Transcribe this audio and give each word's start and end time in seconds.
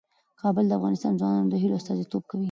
کابل 0.41 0.65
د 0.67 0.71
افغان 0.77 0.93
ځوانانو 1.21 1.51
د 1.51 1.55
هیلو 1.61 1.79
استازیتوب 1.79 2.23
کوي. 2.29 2.39